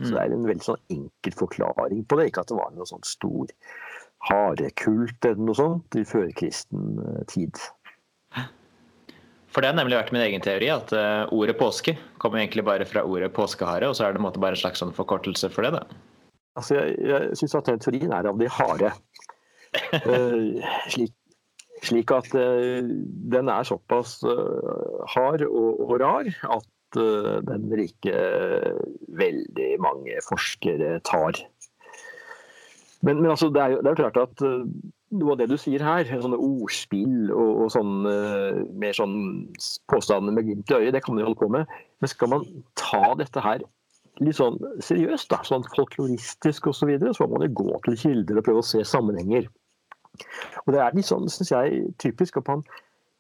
Så 0.01 0.09
det 0.09 0.19
er 0.19 0.33
en 0.33 0.47
veldig 0.47 0.65
sånn 0.65 0.85
enkel 0.91 1.35
forklaring 1.38 2.03
på 2.09 2.17
det. 2.17 2.27
Ikke 2.27 2.43
at 2.43 2.51
det 2.51 2.57
var 2.57 2.71
noe 2.73 2.88
sånn 2.89 3.03
stor 3.07 3.51
harekult 4.30 5.25
eller 5.27 5.48
noe 5.50 5.58
sånt 5.58 5.98
i 6.00 6.06
førkristen 6.08 7.00
tid. 7.32 7.60
For 9.53 9.62
det 9.62 9.70
har 9.70 9.77
nemlig 9.77 10.00
vært 10.00 10.13
min 10.15 10.24
egen 10.25 10.42
teori, 10.42 10.70
at 10.74 10.92
uh, 10.98 11.30
ordet 11.34 11.53
påske 11.60 11.94
kommer 12.22 12.42
egentlig 12.42 12.65
bare 12.65 12.88
fra 12.89 13.03
ordet 13.06 13.30
påskehare, 13.36 13.86
og 13.89 13.98
så 13.98 14.08
er 14.08 14.15
det 14.15 14.24
måte 14.24 14.42
bare 14.42 14.58
en 14.58 14.63
slags 14.63 14.82
sånn 14.82 14.96
forkortelse 14.98 15.51
for 15.53 15.68
det. 15.68 15.75
da. 15.77 15.84
Altså, 16.58 16.80
jeg, 16.80 16.96
jeg 17.06 17.38
syns 17.38 17.58
at 17.60 17.70
den 17.70 17.84
teorien 17.84 18.15
er 18.18 18.30
av 18.30 18.39
de 18.42 18.50
harde. 18.50 18.89
uh, 20.08 20.74
slik, 20.94 21.13
slik, 21.86 22.13
at 22.18 22.34
uh, 22.34 22.82
den 23.36 23.51
er 23.53 23.70
såpass 23.70 24.20
uh, 24.25 25.06
hard 25.13 25.46
og, 25.46 25.84
og, 25.86 25.98
rar 26.01 26.30
at 26.30 26.70
den 26.94 27.63
vil 27.72 27.88
ikke 27.88 28.20
veldig 29.18 29.70
mange 29.82 30.20
forskere 30.27 31.00
tar. 31.10 31.39
Men, 33.03 33.19
men 33.19 33.31
altså, 33.33 33.50
det, 33.51 33.62
er 33.62 33.75
jo, 33.75 33.79
det, 33.83 33.91
er 33.91 33.95
jo, 33.95 34.01
klart 34.01 34.19
at 34.22 34.43
noe 35.13 35.33
av 35.33 35.39
det 35.41 35.50
du 35.51 35.57
sier 35.60 35.83
her, 35.83 36.07
sånne 36.07 36.39
ordspill 36.39 37.31
og, 37.33 37.65
og 37.65 37.72
sånne, 37.75 38.13
mer 38.79 38.95
sånn 38.98 39.17
påstander 39.91 40.36
med 40.36 40.48
glimt 40.48 40.72
i 40.72 40.79
øyet, 40.79 40.93
det 40.95 41.03
kan 41.03 41.15
man 41.15 41.24
jo 41.24 41.29
holde 41.31 41.41
på 41.41 41.51
med. 41.53 41.74
Men 42.01 42.12
skal 42.12 42.31
man 42.31 42.48
ta 42.79 43.12
dette 43.19 43.43
her 43.43 43.65
litt 44.22 44.38
sånn 44.38 44.60
seriøst, 44.83 45.29
da, 45.33 45.41
sånn 45.48 45.65
folkloristisk 45.74 46.69
osv., 46.69 46.79
så, 46.79 46.89
videre, 46.89 47.13
så 47.17 47.25
må 47.25 47.38
man 47.38 47.48
jo 47.48 47.57
gå 47.63 47.77
til 47.88 48.00
kilder 48.05 48.39
og 48.39 48.48
prøve 48.48 48.63
å 48.63 48.67
se 48.67 48.83
sammenhenger. 48.86 49.50
Og 50.63 50.74
Det 50.75 50.81
er 50.81 50.98
litt 50.98 51.10
sånn, 51.10 51.29
syns 51.31 51.53
jeg, 51.53 51.86
typisk 52.01 52.38
at 52.41 52.50
man 52.51 52.62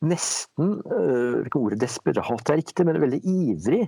nesten 0.03 0.75
øh, 0.91 1.45
Ikke 1.47 1.61
ordet 1.61 1.79
desperat 1.81 2.49
er 2.51 2.59
riktig, 2.59 2.85
men 2.85 2.99
veldig 3.01 3.21
ivrig 3.23 3.85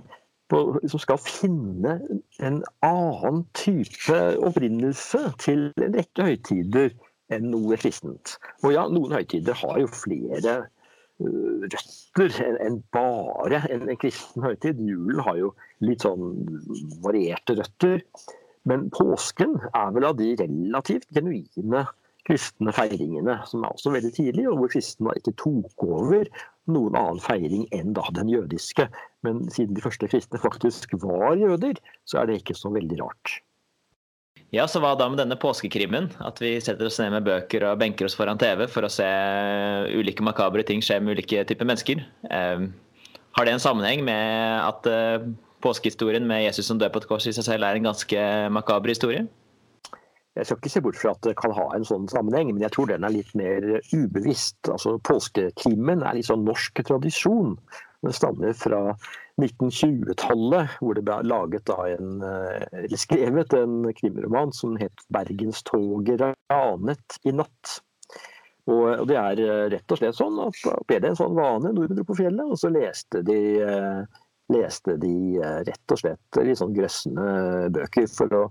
som 0.50 1.00
skal 1.02 1.18
finne 1.18 1.96
en 2.38 2.60
annen 2.86 3.42
type 3.58 4.18
opprinnelse 4.46 5.22
til 5.42 5.68
en 5.82 5.96
rekke 5.98 6.28
høytider 6.28 6.94
enn 7.34 7.50
noe 7.50 7.78
kristent. 7.80 8.36
Og 8.62 8.76
ja, 8.76 8.86
noen 8.90 9.16
høytider 9.16 9.58
har 9.58 9.80
jo 9.82 9.90
flere 9.90 10.56
røtter 11.18 12.34
enn 12.62 12.80
bare 12.94 13.62
en, 13.72 13.88
en 13.88 14.00
kristen 14.00 14.44
høytid. 14.44 14.80
Julen 14.86 15.22
har 15.26 15.38
jo 15.40 15.52
litt 15.84 16.04
sånn 16.06 16.34
varierte 17.04 17.56
røtter. 17.58 18.02
Men 18.66 18.88
påsken 18.94 19.56
er 19.72 19.92
vel 19.94 20.08
av 20.08 20.16
de 20.18 20.32
relativt 20.40 21.06
genuine 21.14 21.86
kristne 22.26 22.74
feiringene, 22.74 23.38
som 23.46 23.64
er 23.64 23.72
også 23.74 23.92
veldig 23.94 24.12
tidlig, 24.16 24.46
og 24.50 24.60
hvor 24.60 24.72
kristne 24.72 25.14
ikke 25.18 25.34
tok 25.40 25.86
over 25.86 26.28
noen 26.72 26.98
annen 26.98 27.22
feiring 27.22 27.66
enn 27.74 27.94
da 27.96 28.04
den 28.16 28.30
jødiske. 28.32 28.88
Men 29.26 29.44
siden 29.54 29.76
de 29.76 29.84
første 29.84 30.10
kristne 30.10 30.40
faktisk 30.42 30.96
var 31.02 31.38
jøder, 31.38 31.78
så 32.08 32.22
er 32.22 32.30
det 32.30 32.40
ikke 32.42 32.58
så 32.58 32.72
veldig 32.74 32.98
rart. 33.04 33.38
Ja, 34.54 34.68
så 34.70 34.78
hva 34.82 34.92
da 34.98 35.08
med 35.10 35.18
denne 35.18 35.38
påskekrimmen? 35.42 36.12
At 36.22 36.38
vi 36.42 36.54
setter 36.62 36.86
oss 36.86 37.00
ned 37.02 37.16
med 37.16 37.26
bøker 37.26 37.66
og 37.66 37.80
benker 37.80 38.06
oss 38.06 38.14
foran 38.18 38.38
TV 38.38 38.66
for 38.70 38.86
å 38.86 38.92
se 38.92 39.06
ulike 39.90 40.24
makabre 40.24 40.62
ting 40.66 40.84
skje 40.84 41.00
med 41.02 41.16
ulike 41.16 41.42
typer 41.48 41.66
mennesker. 41.66 42.04
Eh, 42.30 42.68
har 43.36 43.46
det 43.46 43.56
en 43.56 43.62
sammenheng 43.62 44.04
med 44.06 44.62
at 44.62 44.86
eh, 44.90 45.26
påskehistorien 45.66 46.26
med 46.28 46.44
Jesus 46.46 46.70
som 46.70 46.78
dør 46.78 46.94
på 46.94 47.02
et 47.02 47.08
kors 47.10 47.26
i 47.26 47.34
seg 47.34 47.48
selv 47.48 47.66
er 47.66 47.78
en 47.78 47.90
ganske 47.90 48.22
makaber 48.54 48.94
historie? 48.94 49.26
Jeg 50.36 50.46
skal 50.46 50.58
ikke 50.60 50.70
se 50.74 50.80
bort 50.84 50.98
fra 51.00 51.12
at 51.14 51.22
det 51.24 51.36
kan 51.40 51.54
ha 51.56 51.66
en 51.72 51.86
sånn 51.88 52.08
sammenheng, 52.12 52.50
men 52.52 52.64
jeg 52.66 52.74
tror 52.74 52.90
den 52.90 53.06
er 53.08 53.14
litt 53.14 53.30
mer 53.38 53.64
ubevisst. 53.94 54.68
Altså, 54.68 54.98
Påsketimen 55.08 56.04
er 56.04 56.18
litt 56.18 56.28
sånn 56.28 56.44
norsk 56.44 56.82
tradisjon. 56.84 57.54
Den 58.04 58.12
stammer 58.12 58.52
fra 58.56 58.80
1920-tallet, 59.40 60.76
hvor 60.80 60.96
det 60.96 61.04
ble 61.08 61.16
laget 61.24 61.72
en, 61.72 62.20
eh, 62.24 62.66
eller 62.84 63.00
skrevet 63.00 63.56
en 63.56 63.88
krimroman 63.96 64.52
som 64.52 64.76
het 64.80 65.04
'Bergenstoget 65.12 66.20
ranet 66.20 67.18
i 67.24 67.32
natt'. 67.32 67.80
Og, 68.66 69.06
Det 69.08 69.16
er 69.16 69.40
eh, 69.40 69.68
rett 69.70 69.92
og 69.92 69.98
slett 69.98 70.16
sånn 70.18 70.38
at 70.42 70.86
ble 70.86 71.00
det 71.00 71.10
en 71.12 71.16
sånn 71.18 71.36
vane 71.38 71.72
nordmenn 71.72 71.96
dro 71.96 72.04
på 72.04 72.18
fjellet, 72.18 72.44
og 72.44 72.58
så 72.58 72.68
leste 72.72 73.22
de, 73.22 73.40
eh, 73.62 74.04
leste 74.54 74.96
de 75.02 75.12
rett 75.66 75.94
og 75.94 76.00
slett 76.00 76.40
litt 76.46 76.60
sånn 76.60 76.74
grøssende 76.76 77.70
bøker 77.74 78.06
for 78.10 78.36
å 78.38 78.42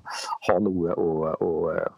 ha 0.49 0.55
noe 0.63 0.95
å, 0.99 1.10
å 1.34 1.51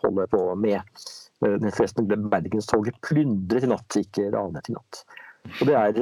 holde 0.04 0.28
på 0.34 0.42
med. 0.60 1.06
Forresten 1.42 2.10
ble 2.10 2.20
Bergenstoget 2.30 2.98
plyndret 3.06 3.66
i 3.66 3.72
natt, 3.72 4.00
ikke 4.02 4.30
ranet 4.34 4.70
i 4.70 4.76
natt. 4.78 5.06
Og 5.60 5.64
det 5.70 5.78
er, 5.80 6.02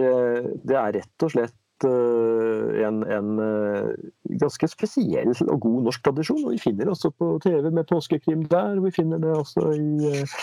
det 0.65 0.79
er 0.79 0.97
rett 0.99 1.27
og 1.27 1.33
slett 1.35 1.55
Eh, 1.55 1.64
en, 1.83 3.03
en, 3.03 3.39
eh, 3.39 3.89
ganske 4.39 4.67
spesiell 4.71 5.33
og 5.47 5.59
god 5.61 5.83
norsk 5.89 6.03
tradisjon. 6.03 6.43
og 6.45 6.53
Vi 6.55 6.61
finner 6.63 6.85
det 6.85 6.93
også 6.95 7.11
på 7.11 7.39
TV 7.43 7.69
med 7.71 7.87
påskekrim 7.89 8.45
der. 8.49 8.79
Vi 8.79 8.91
finner 8.91 9.19
det 9.19 9.33
også 9.35 9.67
i, 9.75 10.11
eh, 10.11 10.35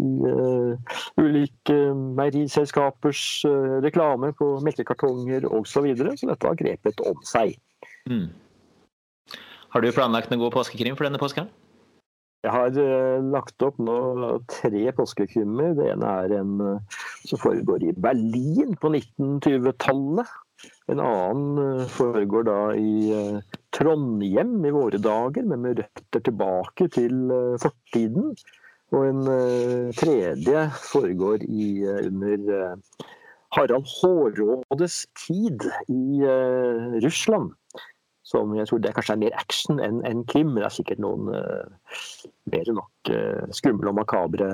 i 0.00 0.10
uh, 0.26 0.98
ulike 1.18 1.78
meieriselskapers 1.94 3.44
uh, 3.46 3.78
reklame 3.84 4.32
på 4.32 4.58
melkekartonger 4.64 5.46
osv. 5.46 5.70
Så, 5.70 5.84
videre, 5.86 6.16
så 6.16 6.28
dette 6.28 6.46
har 6.46 6.58
grepet 6.58 7.00
om 7.06 7.22
seg. 7.24 7.56
Mm. 8.10 8.28
Har 9.70 9.80
du 9.80 9.92
planlagt 9.94 10.30
noen 10.30 10.42
god 10.42 10.52
påskekrim 10.58 10.98
for 10.98 11.06
denne 11.06 11.20
påsken? 11.22 11.48
Jeg 12.44 12.52
har 12.52 12.74
uh, 12.74 13.22
lagt 13.30 13.62
opp 13.62 13.78
nå 13.78 13.96
tre 14.50 14.90
påskekrimmer. 14.96 15.74
Det 15.78 15.90
ene 15.94 16.12
er 16.24 16.36
en 16.40 16.54
som 17.28 17.38
foregår 17.38 17.84
i 17.86 17.96
Berlin 17.96 18.74
på 18.80 18.92
1920-tallet. 18.92 20.38
En 20.90 21.00
annen 21.00 21.80
eh, 21.80 21.86
foregår 21.86 22.46
da 22.48 22.58
i 22.76 23.12
Trondhjem 23.76 24.58
i 24.66 24.72
våre 24.74 24.98
dager, 25.02 25.46
men 25.46 25.62
med 25.64 25.82
røtter 25.82 26.24
tilbake 26.26 26.88
til 26.96 27.30
eh, 27.34 27.60
fortiden. 27.62 28.34
Og 28.90 29.06
en 29.06 29.20
tredje 29.94 30.64
foregår 30.82 31.44
i, 31.46 31.84
under 32.08 32.72
Harald 33.54 33.86
Hårrådes 33.86 35.04
tid 35.14 35.62
i 35.86 36.26
Russland. 37.04 37.52
Som 38.26 38.56
jeg 38.58 38.66
tror 38.66 38.82
det 38.82 38.90
kanskje 38.96 39.14
er 39.14 39.22
mer 39.22 39.38
action 39.38 39.78
enn 39.78 40.02
en 40.10 40.24
krim, 40.26 40.50
men 40.50 40.64
det 40.64 40.72
er 40.72 40.74
sikkert 40.74 41.04
noen 41.06 41.30
mer 41.30 42.66
enn 42.66 42.80
nok 42.80 43.12
skumle 43.54 43.92
og 43.94 44.00
makabre 44.00 44.50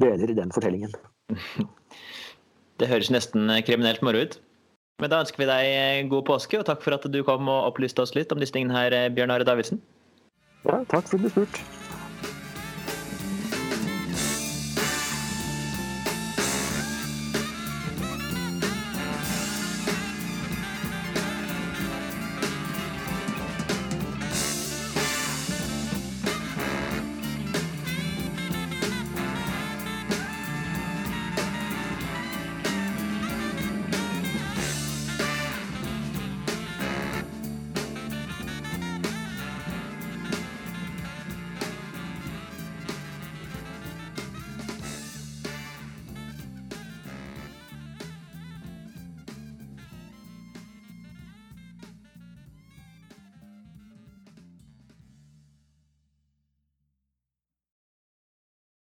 deler 0.00 0.32
i 0.32 0.40
den 0.40 0.56
fortellingen. 0.56 0.96
Det 2.80 2.88
høres 2.88 3.12
nesten 3.12 3.52
kriminelt 3.66 4.00
moro 4.06 4.24
ut. 4.24 4.40
Men 4.98 5.12
da 5.12 5.20
ønsker 5.22 5.44
vi 5.44 5.46
deg 5.46 5.68
eh, 5.70 6.06
god 6.10 6.24
påske, 6.26 6.58
og 6.58 6.66
takk 6.66 6.82
for 6.82 6.96
at 6.96 7.06
du 7.06 7.20
kom 7.26 7.46
og 7.46 7.70
opplyste 7.70 8.02
oss 8.02 8.16
litt 8.18 8.34
om 8.34 8.42
disse 8.42 8.56
tingene 8.56 8.74
her, 8.74 8.96
eh, 8.96 9.10
Bjørn 9.14 9.30
Are 9.30 9.46
Davidsen. 9.46 9.78
Ja, 10.64 10.82
takk 10.90 11.06
for 11.06 11.20
at 11.20 11.28
du 11.28 11.30
spurte. 11.30 11.77